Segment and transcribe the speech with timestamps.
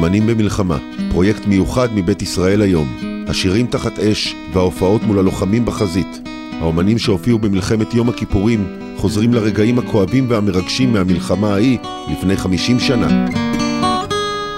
[0.00, 0.78] אמנים במלחמה,
[1.10, 2.98] פרויקט מיוחד מבית ישראל היום.
[3.28, 6.20] השירים תחת אש וההופעות מול הלוחמים בחזית.
[6.60, 11.78] האומנים שהופיעו במלחמת יום הכיפורים חוזרים לרגעים הכואבים והמרגשים מהמלחמה ההיא
[12.12, 13.26] לפני 50 שנה.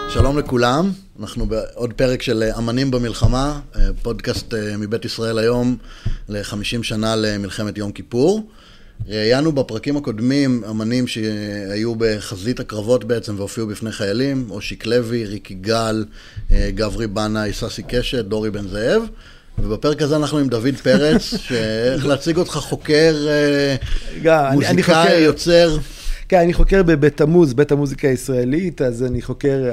[0.08, 3.61] שלום לכולם, אנחנו בעוד פרק של אמנים במלחמה,
[4.02, 5.77] פודקאסט מבית ישראל היום
[6.29, 8.46] ל-50 שנה למלחמת יום כיפור.
[9.09, 16.05] ראיינו בפרקים הקודמים אמנים שהיו בחזית הקרבות בעצם והופיעו בפני חיילים, אושיק לוי, ריקי גל,
[16.50, 19.03] גברי בנאי, ססי קשת, דורי בן זאב.
[19.59, 23.17] ובפרק הזה אנחנו עם דוד פרץ, שאיך להציג אותך חוקר,
[24.54, 25.79] מוזיקאי, יוצר.
[26.29, 29.71] כן, אני חוקר בבית תמוז, בית המוזיקה הישראלית, אז אני חוקר,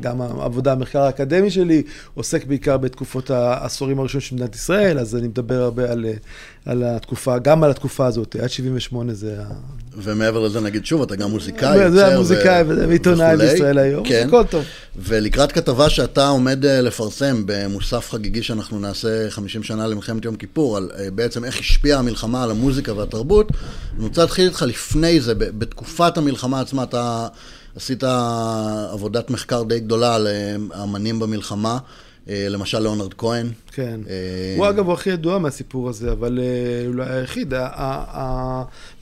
[0.00, 1.82] גם העבודה, המחקר האקדמי שלי,
[2.14, 6.06] עוסק בעיקר בתקופות העשורים הראשונים של מדינת ישראל, אז אני מדבר הרבה על,
[6.66, 9.44] על התקופה, גם על התקופה הזאת, עד 78 זה ה...
[9.96, 14.24] ומעבר לזה נגיד שוב, אתה גם מוזיקאי, יוצר זה המוזיקאי ועיתונאי בישראל היום, כן.
[14.28, 14.64] הכל טוב.
[14.96, 20.90] ולקראת כתבה שאתה עומד לפרסם במוסף חגיגי שאנחנו נעשה 50 שנה למלחמת יום כיפור, על
[21.14, 23.48] בעצם איך השפיעה המלחמה על המוזיקה והתרבות,
[23.96, 27.26] אני רוצה להתחיל איתך לפני זה, בתקופת המלחמה עצמה, אתה
[27.76, 28.04] עשית
[28.92, 30.28] עבודת מחקר די גדולה על
[30.82, 31.78] אמנים במלחמה.
[32.26, 33.46] למשל ליאונרד כהן.
[33.72, 34.00] כן.
[34.56, 36.38] הוא אגב, הוא הכי ידוע מהסיפור הזה, אבל
[36.86, 37.54] אולי היחיד.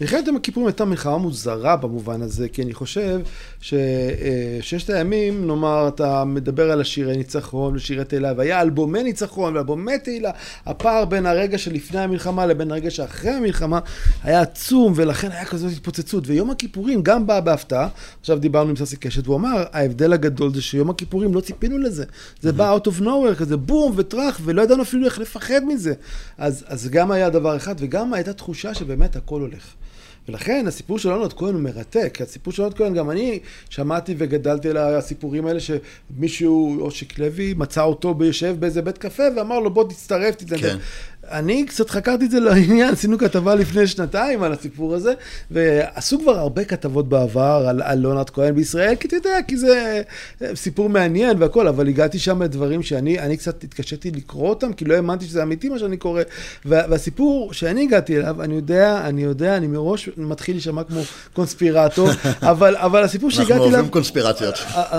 [0.01, 3.21] מלחמת יום הכיפורים הייתה מלחמה מוזרה במובן הזה, כי אני חושב
[3.61, 10.31] שששת הימים, נאמר, אתה מדבר על השירי ניצחון ושירי תהילה, והיה אלבומי ניצחון ואלבומי תהילה,
[10.67, 13.79] הפער בין הרגע שלפני המלחמה לבין הרגע שאחרי המלחמה
[14.23, 16.25] היה עצום, ולכן היה כזאת התפוצצות.
[16.27, 17.89] ויום הכיפורים גם בא בהפתעה,
[18.21, 22.05] עכשיו דיברנו עם ססי קשת, והוא אמר, ההבדל הגדול זה שיום הכיפורים לא ציפינו לזה.
[22.41, 25.95] זה בא out of nowhere, כזה בום וטראח, ולא ידענו אפילו איך לפחד מזה.
[26.39, 29.75] אז, אז גם היה דבר אחד, וגם הייתה תחושה שבאמת הכל הולך.
[30.29, 32.19] ולכן הסיפור של ליאונרד כהן הוא מרתק.
[32.21, 33.39] הסיפור של ליאונרד כהן, גם אני
[33.71, 39.59] שמעתי וגדלתי על הסיפורים האלה שמישהו, אושיק לוי, מצא אותו יושב באיזה בית קפה ואמר
[39.59, 40.61] לו בוא תצטרף, תתנדב.
[40.63, 40.77] כן.
[41.31, 45.13] אני קצת חקרתי את זה לעניין, עשינו כתבה לפני שנתיים על הסיפור הזה,
[45.51, 50.03] ועשו כבר הרבה כתבות בעבר על, על כהן בישראל, כי אתה יודע, כי זה
[50.55, 55.25] סיפור מעניין והכל, אבל הגעתי שם לדברים שאני קצת התקשיתי לקרוא אותם, כי לא האמנתי
[55.25, 56.23] שזה אמיתי מה שאני קורא,
[56.65, 61.01] והסיפור שאני הגעתי אליו, אני יודע, אני יודע, אני מראש מתחיל להישמע כמו
[61.33, 62.09] קונספירטור,
[62.43, 63.65] אבל, אבל הסיפור שהגעתי אליו...
[63.65, 64.55] אנחנו אוהבים קונספירציות.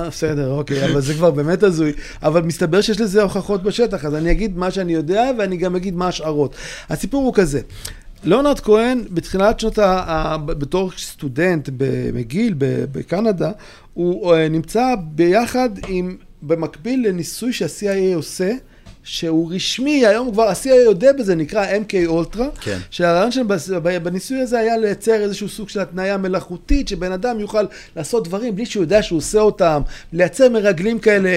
[0.08, 1.94] בסדר, אוקיי, אבל זה כבר באמת הזוי,
[2.24, 5.96] אבל מסתבר שיש לזה הוכחות בשטח, אז אני אגיד מה שאני יודע, ואני גם אגיד
[5.96, 6.56] מה השערות.
[6.90, 7.62] הסיפור הוא כזה,
[8.24, 10.38] ליאונרד כהן בתחילת שנות ה...
[10.46, 12.53] בתור סטודנט במגיל
[12.91, 13.51] בקנדה,
[13.94, 18.51] הוא נמצא ביחד עם, במקביל לניסוי שה-CIA עושה,
[19.03, 22.78] שהוא רשמי, היום כבר ה-CIA יודע בזה, נקרא MK אולטרה, כן.
[22.90, 23.31] שהרעיון
[24.03, 27.63] בניסוי הזה היה לייצר איזשהו סוג של התניה מלאכותית, שבן אדם יוכל
[27.96, 29.81] לעשות דברים בלי שהוא יודע שהוא עושה אותם,
[30.13, 31.30] לייצר מרגלים כאלה,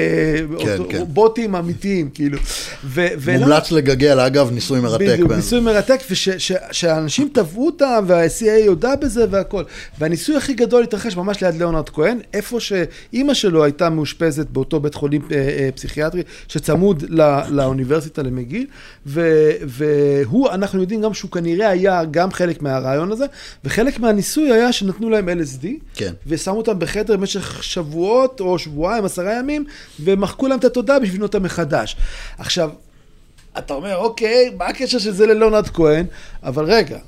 [0.59, 1.05] כן, אותו, כן.
[1.09, 2.39] בוטים אמיתיים, כאילו.
[2.85, 3.07] ו-
[3.39, 5.05] מומלץ לגגל, אגב, ניסוי מרתק.
[5.05, 5.37] בדיוק, בין...
[5.37, 9.63] ניסוי מרתק, ושאנשים טבעו אותם, וה-CIA יודע בזה והכל.
[9.99, 14.95] והניסוי הכי גדול התרחש ממש ליד ליאונרד כהן, איפה שאימא שלו הייתה מאושפזת באותו בית
[14.95, 17.21] חולים אה, אה, פסיכיאטרי, שצמוד ל...
[17.57, 18.67] לאוניברסיטה למגיל,
[19.07, 23.27] ו- והוא, אנחנו יודעים גם שהוא כנראה היה גם חלק מהרעיון הזה,
[23.65, 26.13] וחלק מהניסוי היה שנתנו להם LSD, כן.
[26.27, 29.65] ושמו אותם בחדר במשך שבועות או שבועיים, עשרה ימים,
[30.01, 31.97] ומחקו להם את התודעה בשביל לבנות מחדש.
[32.39, 32.71] עכשיו,
[33.59, 36.07] אתה אומר, אוקיי, מה הקשר של זה ללאונרד כהן?
[36.43, 36.99] אבל רגע,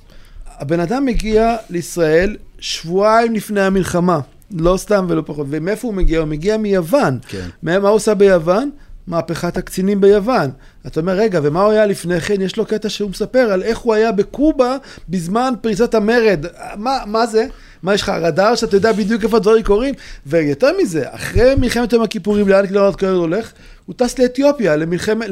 [0.59, 4.21] הבן אדם מגיע לישראל שבועיים לפני המלחמה.
[4.51, 5.47] לא סתם ולא פחות.
[5.51, 6.19] ומאיפה הוא מגיע?
[6.19, 7.19] הוא מגיע מיוון.
[7.29, 7.49] כן.
[7.63, 8.71] מה הוא עושה ביוון?
[9.09, 10.51] מהפכת הקצינים ביוון.
[10.87, 12.41] אתה אומר, רגע, ומה הוא היה לפני כן?
[12.41, 14.77] יש לו קטע שהוא מספר על איך הוא היה בקובה
[15.09, 16.47] בזמן פריצת המרד.
[16.77, 17.47] מה, מה זה?
[17.83, 19.95] מה, יש לך רדאר שאתה יודע בדיוק איפה הדברים קורים?
[20.27, 23.53] ויותר מזה, אחרי מלחמת יום הכיפורים, לאן ליאונרד כהן הולך?
[23.87, 25.27] הוא טס לאתיופיה, למלחמת,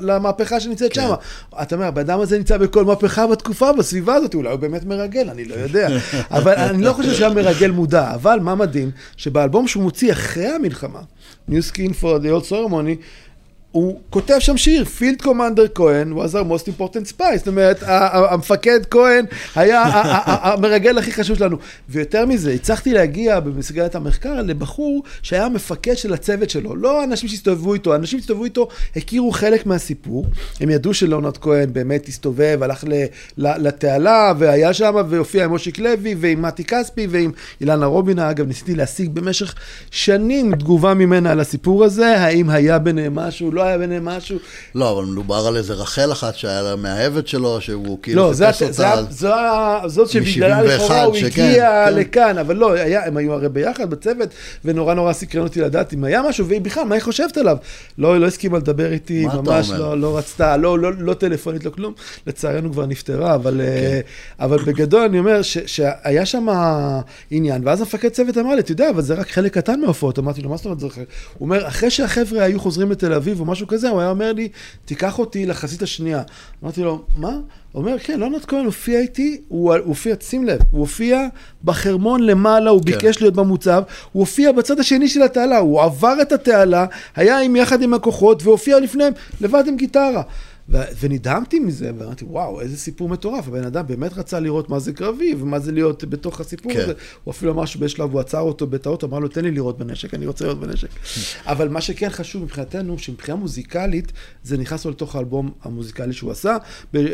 [0.00, 1.00] למהפכה שנמצאת כן.
[1.00, 1.14] שם.
[1.62, 5.30] אתה אומר, הבן אדם הזה נמצא בכל מהפכה בתקופה, בסביבה הזאת, אולי הוא באמת מרגל,
[5.30, 5.88] אני לא יודע.
[6.30, 8.14] אבל אני לא חושב שהיה מרגל מודע.
[8.14, 8.90] אבל מה מדהים?
[9.16, 11.00] שבאלבום שהוא מוציא אחרי המלחמה,
[11.50, 12.96] New Skin for the Old Ceremony,
[13.72, 18.80] הוא כותב שם שיר, פילד קומנדר כהן was our most important spy, זאת אומרת, המפקד
[18.90, 19.24] כהן
[19.54, 21.56] היה המרגל הכי חשוב שלנו.
[21.88, 27.74] ויותר מזה, הצלחתי להגיע במסגרת המחקר לבחור שהיה המפקד של הצוות שלו, לא אנשים שהסתובבו
[27.74, 30.26] איתו, אנשים שהסתובבו איתו הכירו חלק מהסיפור,
[30.60, 32.84] הם ידעו שלאונרד כהן באמת הסתובב, הלך
[33.38, 37.30] לתעלה והיה שם והופיע עם מושיק לוי ועם מתי כספי ועם
[37.60, 39.54] אילנה רובינה, אגב ניסיתי להשיג במשך
[39.90, 44.38] שנים תגובה ממנה על הסיפור הזה, האם היה ביניהם משהו, לא היה ביניהם משהו.
[44.74, 48.62] לא, אבל מדובר על איזה רחל אחת שהיה לה מאהבת שלו, שהוא כאילו לא, חיפש
[48.62, 48.94] אותה.
[49.22, 51.94] לא, זאת שבגללה לכאורה הוא שכן, הגיע כן.
[51.94, 54.28] לכאן, אבל לא, היה, הם היו הרי ביחד בצוות,
[54.64, 57.56] ונורא נורא סקרן אותי לדעת אם היה משהו, והיא בכלל, מה היא חושבת עליו?
[57.98, 61.94] לא, לא הסכימה לדבר איתי, ממש לא, לא רצתה, לא, לא, לא טלפונית, לא כלום.
[62.26, 63.60] לצערנו כבר נפטרה, אבל, כן.
[63.60, 64.00] אה,
[64.40, 66.46] אבל בגדול אני אומר ש, שהיה שם
[67.30, 70.18] עניין, ואז המפקד צוות אמר לי, אתה יודע, אבל זה רק חלק קטן מההופעות.
[70.18, 70.86] אמרתי לו, מה זאת אומרת זה?
[70.86, 71.04] הוא
[71.40, 74.48] אומר, אחרי שהחבר'ה היו חוזרים לתל אביב או משהו כזה, הוא היה אומר לי,
[74.84, 76.22] תיקח אותי לחזית השנייה.
[76.62, 77.30] אמרתי לו, מה?
[77.72, 81.26] הוא אומר, כן, לונרד כהן הופיע איתי, הוא הופיע, שים לב, הוא הופיע
[81.64, 82.84] בחרמון למעלה, הוא כן.
[82.84, 83.82] ביקש להיות במוצב,
[84.12, 88.42] הוא הופיע בצד השני של התעלה, הוא עבר את התעלה, היה עם יחד עם הכוחות,
[88.42, 90.22] והופיע לפניהם לבד עם גיטרה.
[90.68, 93.48] ו- ונדהמתי מזה, ואמרתי, וואו, איזה סיפור מטורף.
[93.48, 96.80] הבן אדם באמת רצה לראות מה זה קרבי, ומה זה להיות בתוך הסיפור כן.
[96.80, 96.92] הזה.
[97.24, 100.26] הוא אפילו אמר שבשלב הוא עצר אותו בטעות, אמר לו, תן לי לראות בנשק, אני
[100.26, 100.88] רוצה לראות בנשק.
[101.52, 106.56] אבל מה שכן חשוב מבחינתנו, שמבחינה מוזיקלית, זה נכנס לו לתוך האלבום המוזיקלי שהוא עשה.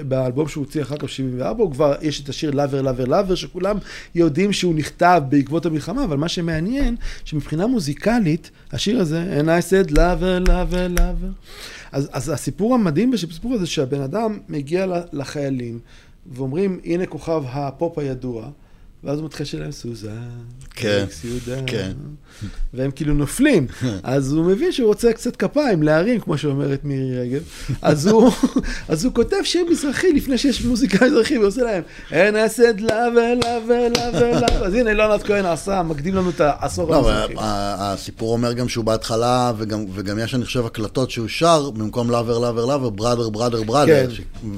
[0.08, 3.76] באלבום שהוא הוציא אחר כך, 74, הוא כבר, יש את השיר לאבר, לאבר, לאבר, שכולם
[4.14, 9.94] יודעים שהוא נכתב בעקבות המלחמה, אבל מה שמעניין, שמבחינה מוזיקלית, השיר הזה, and I said
[9.96, 11.28] לאבר, לאבר, לאבר.
[11.92, 13.10] אז, אז הסיפור המדהים
[13.42, 15.78] בסיפור הזה, שהבן אדם מגיע לחיילים,
[16.26, 18.50] ואומרים, הנה כוכב הפופ הידוע,
[19.04, 20.28] ואז הוא מתחיל שלהם סוזן,
[20.74, 21.04] כן,
[21.66, 21.92] כן.
[22.74, 23.66] והם כאילו נופלים.
[24.02, 27.42] אז הוא מבין שהוא רוצה קצת כפיים, להרים, כמו שאומרת מירי רגב.
[27.82, 28.30] אז הוא,
[28.88, 31.82] אז הוא כותב שיר מזרחי לפני שיש מוזיקה מזרחי, ועושה להם,
[32.12, 34.66] אין אסד לאבר, לאבר, לאבר, לאבר.
[34.66, 37.34] אז הנה, אילונת כהן עשה, מקדים לנו את העשור לא, המזרחי.
[37.38, 39.52] הסיפור אומר גם שהוא בהתחלה,
[39.94, 44.10] וגם יש, אני חושב, הקלטות שהוא שר, במקום לאבר, לאבר, לאבר, בראדר, בראדר, בראדר.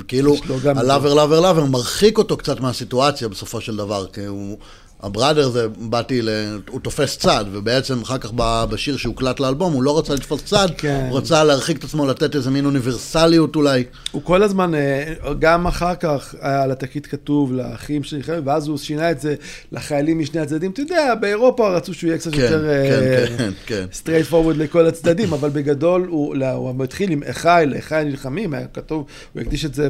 [0.08, 4.58] כאילו, הלאבר, לאבר, לאבר מרחיק אותו קצת מהסיטואציה בסופו של דבר, כי הוא...
[5.04, 6.28] הבראדר זה, באתי, ל...
[6.70, 8.30] הוא תופס צד, ובעצם אחר כך
[8.70, 11.06] בשיר שהוקלט לאלבום, הוא לא רצה לתפוס צד, כן.
[11.10, 13.84] הוא רצה להרחיק את עצמו, לתת איזה מין אוניברסליות אולי.
[14.12, 18.78] הוא כל הזמן, אה, גם אחר כך היה על התקליט כתוב לאחים שלי, ואז הוא
[18.78, 19.34] שינה את זה
[19.72, 20.70] לחיילים משני הצדדים.
[20.70, 23.86] אתה יודע, באירופה רצו שהוא יהיה קצת כן, יותר כן, כן, כן.
[23.92, 28.66] straight forward לכל הצדדים, אבל בגדול הוא, לא, הוא התחיל עם אחי, לאחי הנלחמים, היה
[28.66, 29.88] כתוב, הוא הקדיש את זה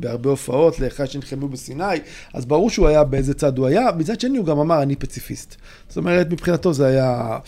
[0.00, 1.84] בהרבה הופעות, לאחי שנלחמו בסיני,
[2.34, 3.88] אז ברור שהוא היה באיזה צד הוא היה.
[3.96, 5.56] מצד שני, הוא גם אמר, אני פציפיסט.
[5.88, 7.38] זאת אומרת, מבחינתו זה היה...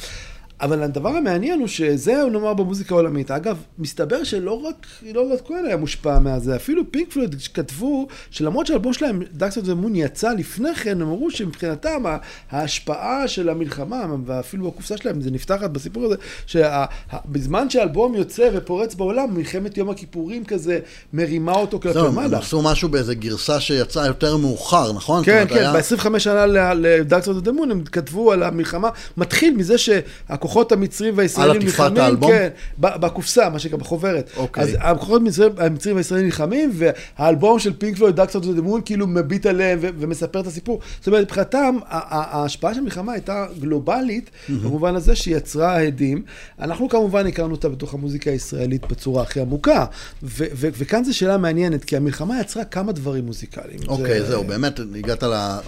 [0.65, 3.31] אבל הדבר המעניין הוא שזה נאמר במוזיקה העולמית.
[3.31, 8.67] אגב, מסתבר שלא רק לא רק כהן היה מושפע מהזה, אפילו פינק פלויד כתבו שלמרות
[8.67, 12.03] שהאלבום שלהם, דאקסט ומון יצא לפני כן, הם אמרו שמבחינתם
[12.51, 16.15] ההשפעה של המלחמה, ואפילו הקופסה שלהם, זה נפתחת בסיפור הזה,
[16.47, 20.79] שבזמן שהאלבום יוצא ופורץ בעולם, מלחמת יום הכיפורים כזה
[21.13, 22.37] מרימה אותו כלפי מעלה.
[22.37, 25.25] הם עשו משהו באיזה גרסה שיצאה יותר מאוחר, נכון?
[25.25, 31.15] כן, כן, ב-25 שנה לדאקסט ומון הם כתבו על המלחמה, מתחיל מזה שהכוחות הכוחות המצרים
[31.17, 31.87] והישראלים נלחמים.
[31.87, 32.31] על עטיפת האלבום?
[32.31, 32.49] כן,
[32.79, 34.31] בקופסה, מה שנקרא, בחוברת.
[34.37, 34.65] אוקיי.
[34.65, 35.23] אז הכוחות
[35.59, 39.79] המצרים והישראלים נלחמים, והאלבום של פינק פלויד, Dark Side of the Moon, כאילו מביט עליהם
[39.83, 40.81] ומספר את הסיפור.
[40.99, 46.23] זאת אומרת, מבחינתם, ההשפעה של המלחמה הייתה גלובלית, במובן הזה שהיא יצרה הדים.
[46.61, 49.85] אנחנו כמובן הכרנו אותה בתוך המוזיקה הישראלית בצורה הכי עמוקה.
[50.23, 53.79] וכאן זו שאלה מעניינת, כי המלחמה יצרה כמה דברים מוזיקליים.
[53.89, 55.59] אוקיי, זהו, באמת, הגעת ל...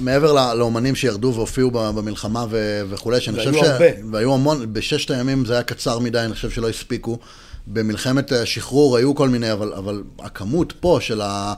[0.00, 3.56] מעבר לאומנים שירדו והופיעו במלחמה ו- וכולי, שאני חושב ש...
[3.56, 3.84] הרבה.
[4.12, 7.18] והיו המון, בששת הימים זה היה קצר מדי, אני חושב שלא הספיקו.
[7.66, 11.54] במלחמת השחרור היו כל מיני, אבל, אבל הכמות פה של ה...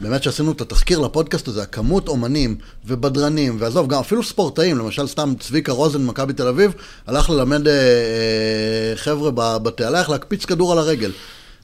[0.00, 2.56] באמת שעשינו את התחקיר לפודקאסט הזה, הכמות אומנים
[2.86, 6.72] ובדרנים, ועזוב, גם אפילו ספורטאים, למשל סתם צביקה רוזן ממכבי תל אביב,
[7.06, 11.12] הלך ללמד אה, אה, חבר'ה בתעלה איך להקפיץ כדור על הרגל.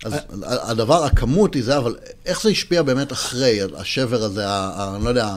[0.05, 0.19] אז אה.
[0.43, 5.37] הדבר, הכמות היא זה, אבל איך זה השפיע באמת אחרי השבר הזה, אני לא יודע...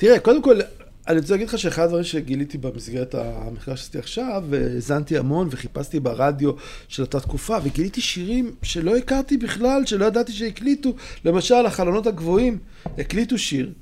[0.00, 0.60] תראה, קודם כל,
[1.08, 6.52] אני רוצה להגיד לך שאחד הדברים שגיליתי במסגרת המחקר שעשיתי עכשיו, האזנתי המון וחיפשתי ברדיו
[6.88, 10.94] של אותה תקופה, וגיליתי שירים שלא הכרתי בכלל, שלא ידעתי שהקליטו.
[11.24, 12.58] למשל, החלונות הגבוהים
[12.98, 13.72] הקליטו שיר,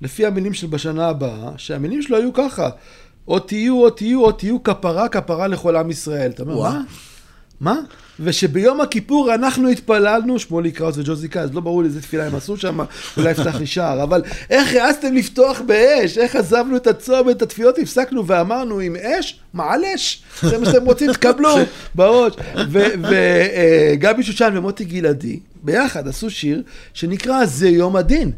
[0.00, 2.70] לפי המילים של בשנה הבאה, שהמילים שלו היו ככה,
[3.28, 6.30] או תהיו, או תהיו, או תהיו כפרה, כפרה לכל עם ישראל.
[6.30, 6.82] אתה אומר, מה?
[7.60, 7.80] מה?
[8.20, 12.56] ושביום הכיפור אנחנו התפללנו, שמואלי קראוס וג'וזי קאז, לא ברור לי איזה תפילה הם עשו
[12.56, 12.78] שם,
[13.16, 16.18] אולי יפתח לי שער, אבל איך העזתם לפתוח באש?
[16.18, 21.12] איך עזבנו את הצום, את התפילות, הפסקנו ואמרנו עם אש, מעלש, זה מה שאתם רוצים,
[21.12, 21.54] תקבלו
[21.94, 22.32] בראש.
[22.70, 26.62] וגבי שושן ומוטי גלעדי, ביחד עשו שיר
[26.94, 28.32] שנקרא זה יום הדין.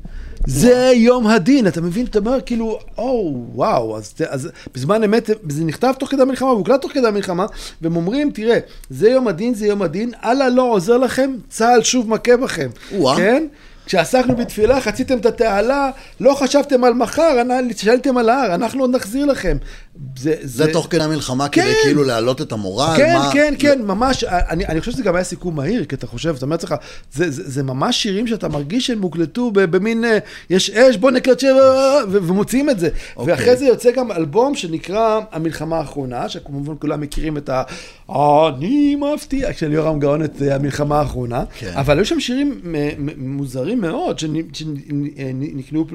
[0.47, 2.07] זה יום הדין, אתה מבין?
[2.07, 6.83] אתה אומר כאילו, או, וואו, אז, אז בזמן אמת, זה נכתב תוך כדי המלחמה, והוקלט
[6.83, 7.47] תוך כדי המלחמה,
[7.83, 8.59] והם אומרים, תראה,
[8.91, 12.69] זה יום הדין, זה יום הדין, אללה לא עוזר לכם, צה"ל שוב מכה בכם.
[12.93, 13.17] וואו.
[13.17, 13.47] כן?
[13.87, 17.43] כשעסקנו בתפילה, חציתם את התעלה, לא חשבתם על מחר,
[17.77, 19.57] שאלתם על ההר, אנחנו עוד נחזיר לכם.
[20.17, 20.65] זה, זה...
[20.65, 21.63] זה תוך כדי המלחמה, כן.
[21.63, 22.95] כדי כאילו להעלות את המורל?
[22.97, 23.31] כן, מה...
[23.33, 24.25] כן, כן, ממש.
[24.25, 26.75] אני, אני חושב שזה גם היה סיכום מהיר, כי אתה חושב, אתה אומר לעצמך,
[27.13, 30.19] זה, זה, זה ממש שירים שאתה מרגיש שהם הוקלטו במין, אה,
[30.51, 32.89] יש אש, בוא נקלט שבע, ומוציאים את זה.
[33.17, 33.35] אוקיי.
[33.35, 37.63] ואחרי זה יוצא גם אלבום שנקרא המלחמה האחרונה, שכמובן כולם מכירים את ה...
[38.09, 41.45] אני מבטיח, של יורם גאון את אה, המלחמה האחרונה.
[41.59, 41.73] כן.
[41.75, 42.61] אבל היו שם שירים
[43.17, 45.87] מוזרים מאוד, שנקנו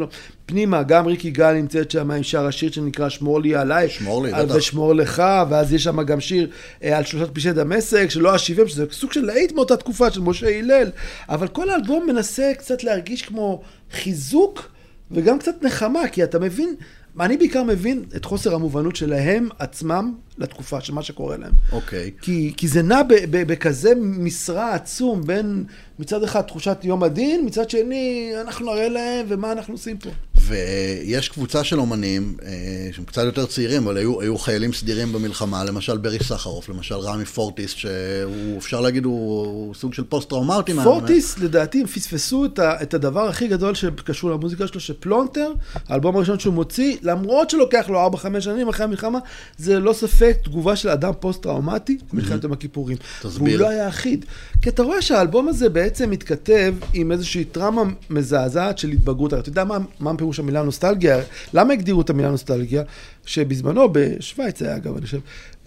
[0.49, 3.89] פנימה, גם ריקי גל נמצאת שם עם שר השיר שנקרא שמור לי עליי.
[3.89, 4.55] שמור לי, בטח.
[4.55, 6.49] ושמור לך, ואז יש שם גם שיר
[6.83, 10.59] אה, על שלושת פשעי דמשק, שלא אשיבם, שזה סוג של להיט מאותה תקופה של משה
[10.59, 10.91] הלל.
[11.29, 14.71] אבל כל האלבום מנסה קצת להרגיש כמו חיזוק
[15.11, 16.75] וגם קצת נחמה, כי אתה מבין,
[17.19, 21.53] אני בעיקר מבין את חוסר המובנות שלהם עצמם לתקופה של מה שקורה להם.
[21.71, 22.11] אוקיי.
[22.17, 22.21] Okay.
[22.21, 23.01] כי, כי זה נע
[23.31, 25.63] בכזה משרה עצום בין
[25.99, 30.09] מצד אחד תחושת יום הדין, מצד שני אנחנו נראה להם ומה אנחנו עושים פה.
[30.49, 32.49] ויש קבוצה של אומנים אה,
[32.91, 37.25] שהם קצת יותר צעירים, אבל היו, היו חיילים סדירים במלחמה, למשל ברי סחרוף, למשל רמי
[37.25, 40.73] פורטיס, שהוא אפשר להגיד הוא, הוא סוג של פוסט-טראומטי.
[40.83, 41.45] פורטיס, מה...
[41.45, 45.53] לדעתי, הם פספסו את, ה, את הדבר הכי גדול שקשור למוזיקה שלו, שפלונטר,
[45.87, 49.19] האלבום הראשון שהוא מוציא, למרות שלוקח לו 4-5 שנים אחרי המלחמה,
[49.57, 52.97] זה לא ספק תגובה של אדם פוסט-טראומטי, מלחמת יום הכיפורים.
[53.21, 53.43] תסביר.
[53.43, 54.25] והוא לא היה אחיד.
[54.61, 59.34] כי אתה רואה שהאלבום הזה בעצם מתכתב עם איזושהי טראומה מזעזעת של התבגרות.
[59.34, 61.19] אתה יודע מה, מה פירוש המילה נוסטלגיה?
[61.53, 62.84] למה הגדירו את המילה נוסטלגיה?
[63.25, 65.19] שבזמנו, בשוויץ היה אגב, אני חושב,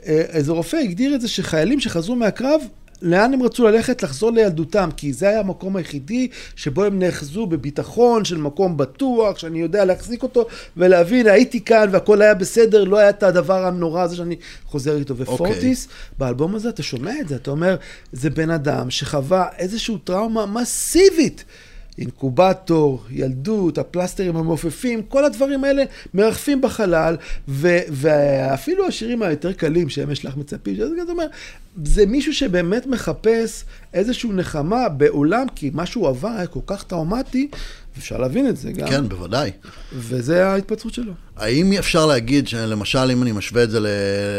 [0.07, 2.61] אה, איזה רופא הגדיר את זה שחיילים שחזרו מהקרב
[3.03, 4.03] לאן הם רצו ללכת?
[4.03, 9.61] לחזור לילדותם, כי זה היה המקום היחידי שבו הם נאחזו בביטחון של מקום בטוח, שאני
[9.61, 14.17] יודע להחזיק אותו ולהבין, הייתי כאן והכל היה בסדר, לא היה את הדבר הנורא הזה
[14.17, 15.15] שאני חוזר איתו.
[15.15, 15.35] אוקיי.
[15.35, 16.15] ופורטיס, okay.
[16.19, 17.77] באלבום הזה אתה שומע את זה, אתה אומר,
[18.13, 21.45] זה בן אדם שחווה איזושהי טראומה מסיבית.
[22.03, 25.83] אינקובטור, ילדות, הפלסטרים המעופפים, כל הדברים האלה
[26.15, 27.17] מרחפים בחלל,
[27.49, 31.31] ו- ואפילו השירים היותר קלים, שהם יש לך מצפים, זאת אומרת,
[31.85, 37.49] זה מישהו שבאמת מחפש איזושהי נחמה בעולם, כי מה שהוא עבר היה כל כך טראומטי,
[37.99, 38.89] אפשר להבין את זה גם.
[38.89, 39.51] כן, בוודאי.
[39.93, 41.13] וזה ההתפתחות שלו.
[41.37, 43.79] האם אפשר להגיד שלמשל, אם אני משווה את זה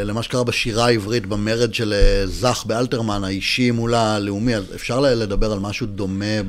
[0.06, 5.52] למה שקרה בשירה העברית, במרד של אה, זך באלתרמן, האישי מול הלאומי, אז אפשר לדבר
[5.52, 6.42] על משהו דומה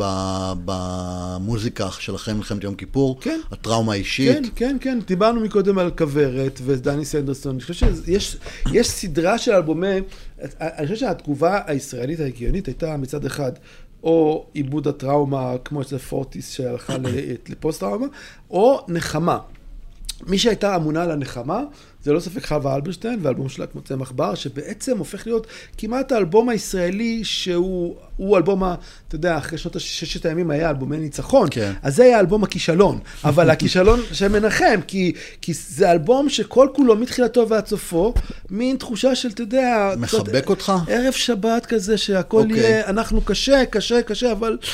[0.64, 3.20] במוזיקה של אחרי מלחמת יום כיפור?
[3.20, 3.40] כן.
[3.50, 4.36] הטראומה האישית?
[4.36, 4.98] כן, כן, כן.
[5.06, 7.54] דיברנו מקודם על כוורת ודני סנדרסון.
[7.54, 7.86] אני חושב
[8.64, 10.00] שיש סדרה של אלבומי...
[10.60, 13.52] אני חושב שהתגובה הישראלית ההגיונית הייתה מצד אחד
[14.04, 16.94] או עיבוד הטראומה כמו אצל פורטיס שהלכה
[17.48, 18.06] לפוסט טראומה,
[18.50, 19.38] או נחמה.
[20.26, 21.62] מי שהייתה אמונה על הנחמה
[22.04, 25.46] זה לא ספק חווה אלברשטיין והאלבום שלה כמו צמח בר, שבעצם הופך להיות
[25.78, 28.74] כמעט האלבום הישראלי שהוא אלבום, ה,
[29.08, 31.72] אתה יודע, אחרי שנות ששת הימים היה אלבומי ניצחון, כן.
[31.82, 36.96] אז זה היה אלבום הכישלון, אבל הכישלון של מנחם, כי, כי זה אלבום שכל כולו
[36.96, 38.14] מתחילתו ועד סופו,
[38.50, 40.72] מין תחושה של, אתה יודע, מחבק קצת, אותך?
[40.88, 42.44] ערב שבת כזה, שהכל okay.
[42.44, 42.58] אוקיי.
[42.58, 44.66] יהיה, אנחנו קשה, קשה, קשה, אבל okay.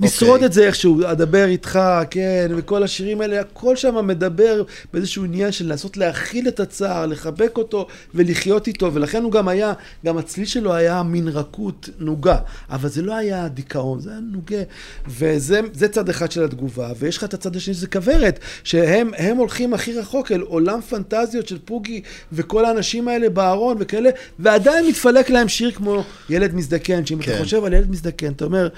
[0.00, 0.46] נשרוד אוקיי.
[0.46, 4.62] את זה איכשהו, אדבר איתך, כן, וכל השירים האלה, הכל שם מדבר
[4.92, 9.72] באיזשהו עניין של לנסות להכיל את הצער, לחבק אותו ולחיות איתו, ולכן הוא גם היה,
[10.06, 12.38] גם הצליל שלו היה מין רכות נוגה,
[12.70, 14.62] אבל זה לא היה דיכאון, זה היה נוגה,
[15.06, 19.98] וזה צד אחד של התגובה, ויש לך את הצד השני שזה כוורת, שהם הולכים הכי
[19.98, 22.02] רחוק אל עולם פנטזיות של פוגי
[22.32, 27.32] וכל האנשים האלה בארון וכאלה, ועדיין מתפלק להם שיר כמו ילד מזדקן, שאם כן.
[27.32, 28.68] אתה חושב על ילד מזדקן, אתה אומר...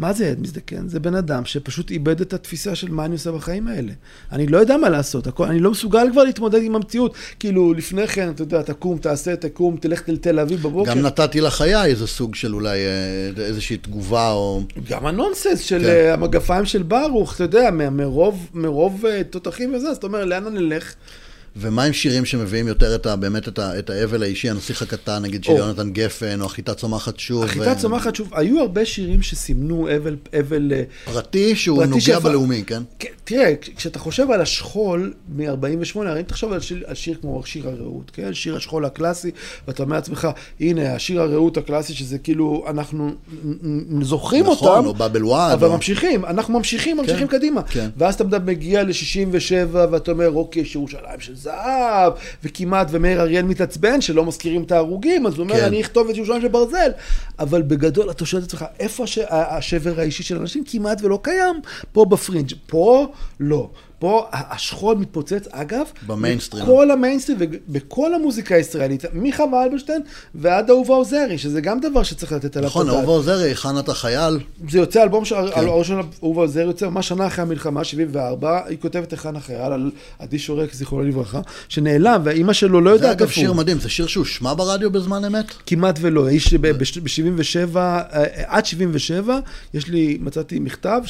[0.00, 0.88] מה זה ילד מזדקן?
[0.88, 3.92] זה בן אדם שפשוט איבד את התפיסה של מה אני עושה בחיים האלה.
[4.32, 7.14] אני לא יודע מה לעשות, הכל, אני לא מסוגל כבר להתמודד עם המציאות.
[7.38, 10.90] כאילו, לפני כן, אתה יודע, תקום, תעשה, תקום, תלך לתל אביב בבוקר.
[10.90, 14.62] גם נתתי לחיי איזה סוג של אולי אה, איזושהי תגובה או...
[14.88, 15.88] גם הנונסנס של כן.
[15.88, 20.46] אה, המגפיים של ברוך, אתה יודע, מרוב, מרוב אה, תותחים וזה, אז אתה אומר, לאן
[20.46, 20.94] אני אלך?
[21.56, 25.22] ומה עם שירים שמביאים יותר את ה, באמת את, ה, את האבל האישי, הנסיך הקטן,
[25.22, 27.44] נגיד של יונתן גפן, או החיטה צומחת שוב?
[27.44, 27.80] החיטה ו...
[27.80, 30.16] צומחת שוב, היו הרבה שירים שסימנו אבל...
[30.40, 32.22] אבל אה, פרטי שהוא פרטי נוגע שפ...
[32.22, 32.82] בלאומי, כן?
[32.98, 33.08] כן?
[33.24, 35.44] תראה, כשאתה חושב על השכול מ-48,
[35.96, 38.34] הרי אם תחשוב על שיר, על שיר כמו שיר הרעות, כן?
[38.34, 39.30] שיר השכול הקלאסי,
[39.68, 40.28] ואתה אומר לעצמך,
[40.60, 43.10] הנה, השיר הרעות הקלאסי, שזה כאילו, אנחנו
[44.02, 44.78] זוכרים נכון, אותם.
[44.78, 45.52] נכון, או באבל וואד.
[45.52, 45.72] אבל או...
[45.72, 47.62] ממשיכים, אנחנו ממשיכים, ממשיכים כן, קדימה.
[47.62, 47.90] כן.
[47.96, 52.12] ואז אתה מגיע ל-67, ואתה אומר, אוקיי, שירושלים של זהב,
[52.44, 55.64] וכמעט, ומאיר אריאל מתעצבן שלא מזכירים את ההרוגים, אז הוא אומר, כן.
[55.64, 56.90] אני אכתוב את ירושלים של ברזל.
[57.38, 59.18] אבל בגדול, אתה שואל את עצמך, איפה הש...
[59.28, 61.60] השבר האישי של אנשים כמעט ולא קיים?
[61.92, 62.52] פה בפרינג'.
[62.66, 63.70] פה, לא.
[64.00, 66.64] פה השכול מתפוצץ, אגב, במיינסטרים.
[66.64, 70.02] בכל המיינסטרים ובכל המוזיקה הישראלית, מחווה אלברשטיין
[70.34, 74.38] ועד אהובה עוזרי, שזה גם דבר שצריך לתת עליו נכון, אהובה עוזרי, חנת החייל.
[74.70, 75.34] זה יוצא אלבום כן.
[76.22, 80.74] אהובה עוזרי, יוצא ממש שנה אחרי המלחמה, 74, היא כותבת היכן החייל על עדי שורק,
[80.74, 83.34] זיכרונו לברכה, שנעלם, ואימא שלו לא יודעת איפה הוא.
[83.34, 85.46] זה אגב שיר מדהים, זה שיר שהושמע ברדיו בזמן אמת?
[85.66, 87.78] כמעט ולא, איש ב-77,
[88.46, 89.38] עד 77,
[89.74, 91.00] יש לי, מצאתי מכתב,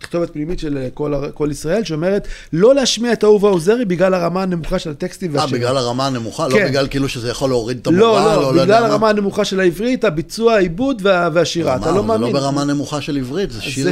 [0.00, 0.88] כתובת פנימית של
[1.34, 5.36] כל ישראל, שאומרת לא להשמיע את אהובה עוזרי בגלל הרמה הנמוכה של הטקסטים.
[5.36, 6.48] אה, בגלל הרמה הנמוכה?
[6.48, 6.68] לא כן.
[6.68, 8.36] בגלל כאילו שזה יכול להוריד את המורה?
[8.36, 11.76] לא, לא, לא בגלל הרמה הנמוכה של העברית, הביצוע, העיבוד והשירה.
[11.76, 12.26] אתה לא מאמין.
[12.26, 13.90] זה לא ברמה נמוכה של עברית, זה שיר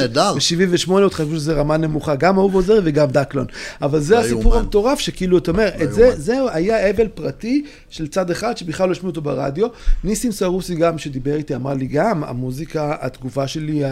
[0.00, 0.34] נהדר.
[0.34, 3.46] ב-78 עוד חשבו שזה רמה נמוכה, גם אהובה עוזרי וגם דקלון.
[3.82, 5.68] אבל זה הסיפור המטורף, שכאילו, אתה אומר,
[6.16, 9.68] זה היה אבל פרטי של צד אחד, שבכלל לא השמיעו אותו ברדיו.
[10.04, 13.82] ניסים סרוסי גם, שדיבר איתי, אמר לי גם, המוזיקה, התגובה שלי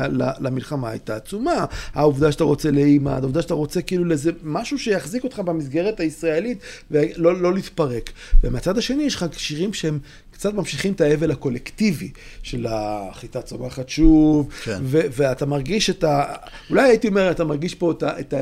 [0.41, 1.65] למלחמה הייתה עצומה.
[1.95, 6.59] העובדה שאתה רוצה לאימא, העובדה שאתה רוצה כאילו לזה, משהו שיחזיק אותך במסגרת הישראלית
[6.91, 8.11] ולא לא להתפרק.
[8.45, 9.99] ומהצד השני יש לך שירים שהם
[10.40, 12.11] קצת ממשיכים את האבל הקולקטיבי
[12.42, 14.78] של החיטה צומחת שוב, כן.
[14.82, 16.25] ו- ואתה מרגיש את ה...
[16.70, 18.20] אולי הייתי אומר, אתה מרגיש פה את ה...
[18.20, 18.37] את ה...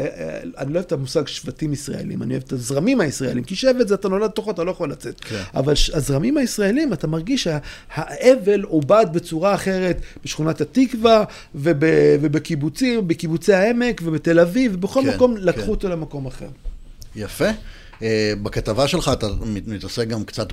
[0.58, 3.94] אני לא אוהב את המושג שבטים ישראלים, אני אוהב את הזרמים הישראלים, כי שבט זה
[3.94, 5.20] אתה נולד תוכו, אתה לא יכול לצאת.
[5.20, 5.42] כן.
[5.54, 11.24] אבל הזרמים הישראלים, אתה מרגיש שהאבל עובד בצורה אחרת בשכונת התקווה,
[11.54, 11.82] וב...
[12.20, 15.68] ובקיבוצים, בקיבוצי העמק, ובתל אביב, ובכל כן, מקום לקחו כן.
[15.68, 16.48] אותו למקום אחר.
[17.16, 17.48] יפה.
[18.02, 19.26] אה, בכתבה שלך אתה
[19.66, 20.52] מתעסק גם קצת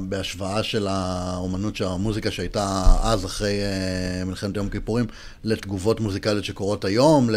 [0.00, 5.06] בהשוואה של האומנות של המוזיקה שהייתה אז, אחרי אה, מלחמת יום כיפורים,
[5.44, 7.28] לתגובות מוזיקליות שקורות היום,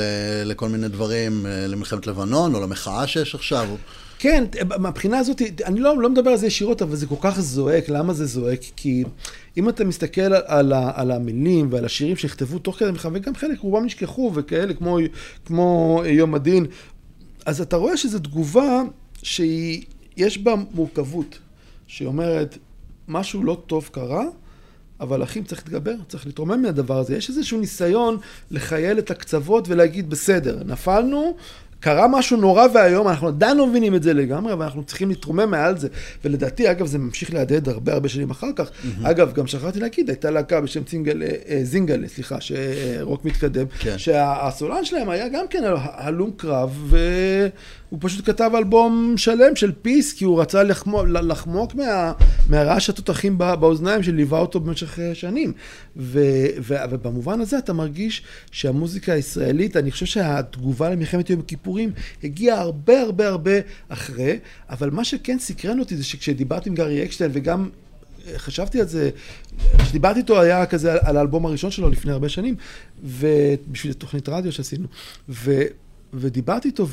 [0.46, 3.68] לכל מיני דברים, אה, למלחמת לבנון או למחאה שיש עכשיו.
[4.20, 4.44] כן,
[4.80, 7.90] מהבחינה הזאת, אני לא, לא מדבר על זה ישירות, אבל זה כל כך זועק.
[7.90, 8.60] למה זה זועק?
[8.76, 9.04] כי
[9.58, 13.86] אם אתה מסתכל על, על המילים ועל השירים שנכתבו תוך כדי מלחמה, וגם חלק רובם
[13.86, 14.98] נשכחו, וכאלה כמו,
[15.46, 16.66] כמו יום הדין,
[17.46, 18.82] אז אתה רואה שזו תגובה
[19.24, 21.40] שיש בה מורכבות,
[21.88, 22.58] שהיא אומרת,
[23.08, 24.24] משהו לא טוב קרה,
[25.00, 27.18] אבל אחים צריך להתגבר, צריך להתרומם מהדבר הזה.
[27.18, 28.18] יש איזשהו ניסיון
[28.52, 31.36] לחייל את הקצוות ולהגיד, בסדר, נפלנו,
[31.80, 35.52] קרה משהו נורא ואיום, אנחנו עדיין לא מבינים את זה לגמרי, אבל אנחנו צריכים להתרומם
[35.52, 35.88] מעל זה.
[36.26, 38.70] ולדעתי, אגב, זה ממשיך להדהד הרבה הרבה שנים אחר כך.
[38.70, 39.10] Mm-hmm.
[39.10, 43.98] אגב, גם שכחתי להגיד, הייתה להקה בשם צינגל, אה, זינגלה, סליחה, שרוק מתקדם, כן.
[43.98, 46.94] שהסולן שלהם היה גם כן הלום קרב,
[47.92, 52.12] והוא פשוט כתב אלבום שלם של פיס, כי הוא רצה לחמוק, לחמוק מה,
[52.50, 55.54] מהרעש התותחים באוזניים שליווה אותו במשך אה, שנים.
[55.98, 56.20] ו,
[56.62, 61.92] ו, ובמובן הזה אתה מרגיש שהמוזיקה הישראלית, אני חושב שהתגובה למלחמת יום כיפור, סיפורים
[62.24, 63.52] הגיע הרבה הרבה הרבה
[63.90, 67.70] אחרי, אבל מה שכן סקרן אותי זה שכשדיברתי עם גארי אקשטיין וגם
[68.28, 69.10] אה, חשבתי על זה,
[69.78, 72.56] כשדיברתי איתו היה כזה על האלבום הראשון שלו לפני הרבה שנים,
[73.04, 74.88] ובשביל תוכנית רדיו שעשינו,
[75.30, 75.62] ו,
[76.14, 76.88] ודיברתי איתו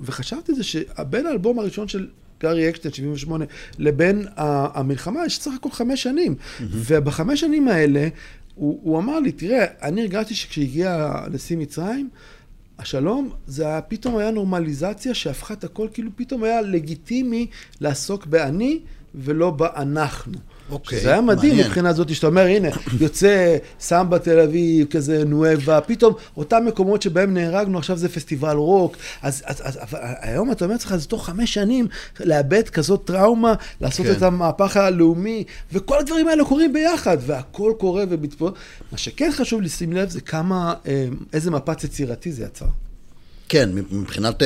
[0.00, 2.08] וחשבתי על זה שבין האלבום הראשון של
[2.40, 3.44] גארי אקשטיין, 78,
[3.78, 6.34] לבין המלחמה יש סך הכל חמש שנים.
[6.60, 8.08] ובחמש שנים האלה,
[8.54, 12.08] הוא, הוא אמר לי, תראה, אני הרגשתי שכשהגיע נשיא מצרים,
[12.78, 17.46] השלום, זה היה, פתאום היה נורמליזציה שהפכה את הכל, כאילו פתאום היה לגיטימי
[17.80, 18.80] לעסוק באני
[19.14, 20.38] ולא באנחנו.
[20.70, 22.68] אוקיי, זה היה מדהים מבחינה זאת, שאתה אומר, הנה,
[23.00, 28.96] יוצא סמבה תל אביב, כזה נואבה, פתאום אותם מקומות שבהם נהרגנו, עכשיו זה פסטיבל רוק.
[29.22, 31.86] אז, אז, אז היום אתה אומר לך, זה תוך חמש שנים
[32.20, 34.12] לאבד כזאת טראומה, לעשות כן.
[34.12, 38.56] את המהפך הלאומי, וכל הדברים האלה קורים ביחד, והכל קורה ומתפוצץ.
[38.92, 42.66] מה שכן חשוב לשים לב זה כמה, אה, איזה מפץ יצירתי זה יצר.
[43.48, 44.44] כן, מבחינת uh,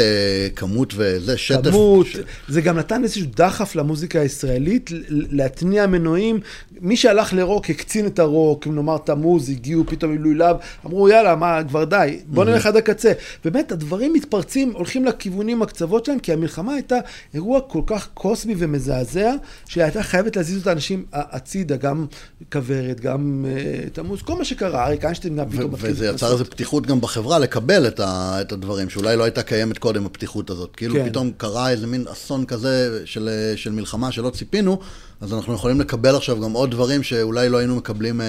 [0.57, 1.71] כמות וזה, שטף.
[1.71, 2.17] כמות, ש...
[2.49, 6.41] זה גם נתן איזשהו דחף למוזיקה הישראלית, להתניע מנועים.
[6.81, 10.57] מי שהלך לרוק הקצין את הרוק, אם נאמר תמוז, הגיעו פתאום עילוי להב,
[10.87, 13.13] אמרו יאללה, מה, כבר די, בוא נלך עד הקצה.
[13.45, 16.97] באמת, הדברים מתפרצים, הולכים לכיוונים, הקצוות שלהם, כי המלחמה הייתה
[17.35, 19.33] אירוע כל כך קוסמי ומזעזע,
[19.69, 22.07] שהייתה חייבת להזיז את האנשים הצידה, גם
[22.53, 25.71] כוורת, גם uh, תמוז, כל מה שקרה, אריק איינשטיין גם פתאום...
[25.79, 28.88] וזה יצר איזו פתיחות גם בחברה לקבל את, ה, את הדברים.
[28.89, 30.77] שלהם, שאולי לא הייתה קיימת קודם הפתיחות הזאת.
[30.77, 31.09] כאילו כן.
[31.09, 34.79] פתאום קרה איזה מין אסון כזה של, של מלחמה שלא ציפינו,
[35.21, 38.25] אז אנחנו יכולים לקבל עכשיו גם עוד דברים שאולי לא היינו מקבלים uh,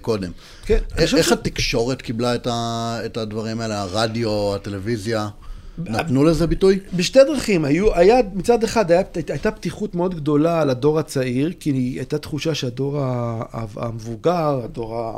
[0.00, 0.30] קודם.
[0.66, 0.78] כן.
[0.96, 1.32] איך, איך ש...
[1.32, 5.28] התקשורת קיבלה את, ה, את הדברים האלה, הרדיו, הטלוויזיה?
[5.78, 6.78] נתנו לזה ביטוי?
[6.96, 7.64] בשתי דרכים.
[7.64, 12.54] היו, היה, מצד אחד היה, הייתה פתיחות מאוד גדולה על הדור הצעיר, כי הייתה תחושה
[12.54, 12.98] שהדור
[13.76, 15.12] המבוגר, הדור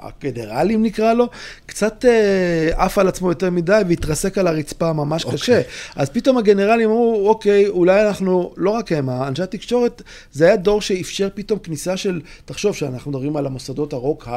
[0.00, 1.26] הגנרלים נקרא לו,
[1.66, 5.38] קצת אה, עף על עצמו יותר מדי והתרסק על הרצפה ממש אוקיי.
[5.38, 5.60] קשה.
[5.96, 10.80] אז פתאום הגנרלים אמרו, אוקיי, אולי אנחנו, לא רק הם, אנשי התקשורת, זה היה דור
[10.80, 14.28] שאפשר פתאום כניסה של, תחשוב שאנחנו מדברים על המוסדות הרוק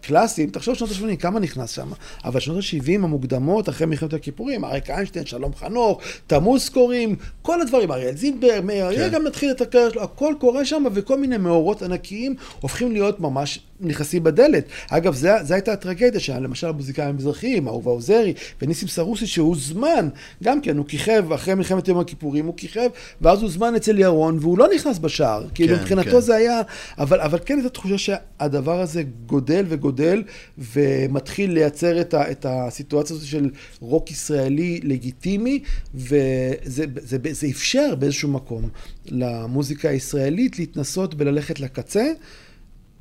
[0.00, 1.88] קלאסיים, תחשוב שנות ה-80, כמה נכנס שם?
[2.24, 7.92] אבל שנות ה-70 המוקדמות, אחרי מלחמת הכיפורים, אריק איינשטיין, שלום חנוך, תמוז קוראים, כל הדברים,
[7.92, 9.08] אריאל זינבר, מאיר כן.
[9.12, 13.60] גם מתחיל את הקריירה שלו, הכל קורה שם, וכל מיני מאורות ענקיים הופכים להיות ממש
[13.80, 14.64] נכנסים בדלת.
[14.90, 20.08] אגב, זו הייתה הטרגדיה שלהם, למשל המוזיקאים המזרחיים, אהובה עוזרי וניסים סרוסי, שהוזמן,
[20.42, 22.88] גם כן, הוא כיכב אחרי מלחמת יום הכיפורים, הוא כיכב,
[23.20, 25.42] ואז הוזמן אצל ירון, והוא לא נכנס בשער.
[25.42, 26.20] כן, כאילו, מבחינתו כן.
[26.20, 26.60] זה היה,
[26.98, 30.22] אבל, אבל כן הייתה תחושה שהדבר הזה גודל וגודל,
[30.58, 35.62] ומתחיל לייצר את, ה, את הסיטואציה הזאת של רוק ישראלי לגיטימי,
[35.94, 38.68] וזה זה, זה, זה אפשר באיזשהו מקום
[39.06, 42.12] למוזיקה הישראלית להתנסות וללכת לקצה.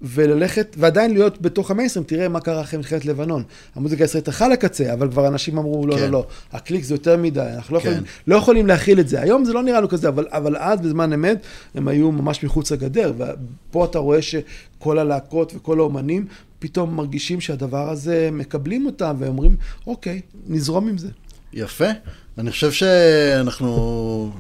[0.01, 3.43] וללכת, ועדיין להיות בתוך המיינסטרים, תראה מה קרה אחרי מלחמת לבנון.
[3.75, 6.05] המוזיקה הישראלית הלכה לקצה, אבל כבר אנשים אמרו, לא, לא כן.
[6.05, 7.87] לא, לא, הקליק זה יותר מדי, אנחנו לא, כן.
[7.87, 9.21] יכולים, לא יכולים להכיל את זה.
[9.21, 11.37] היום זה לא נראה לנו כזה, אבל, אבל אז, בזמן אמת,
[11.75, 16.25] הם היו ממש מחוץ לגדר, ופה אתה רואה שכל הלהקות וכל האומנים
[16.59, 19.55] פתאום מרגישים שהדבר הזה, מקבלים אותם, ואומרים,
[19.87, 21.07] אוקיי, נזרום עם זה.
[21.53, 21.87] יפה.
[22.37, 24.31] אני חושב שאנחנו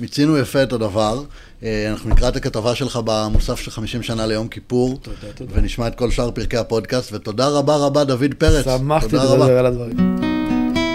[0.00, 1.22] מיצינו יפה את הדבר.
[1.62, 4.98] אה, אנחנו נקרא את הכתבה שלך במוסף של 50 שנה ליום כיפור.
[5.02, 5.52] תודה, תודה.
[5.54, 8.64] ונשמע את כל שאר פרקי הפודקאסט, ותודה רבה רבה דוד פרץ.
[8.64, 10.18] שמחתי לדבר על הדברים.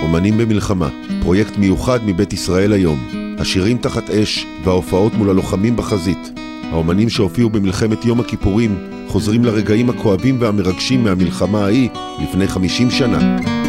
[0.03, 0.89] אומנים במלחמה,
[1.21, 3.09] פרויקט מיוחד מבית ישראל היום.
[3.39, 6.31] השירים תחת אש וההופעות מול הלוחמים בחזית.
[6.71, 11.89] האומנים שהופיעו במלחמת יום הכיפורים חוזרים לרגעים הכואבים והמרגשים מהמלחמה ההיא
[12.23, 13.62] לפני 50 שנה.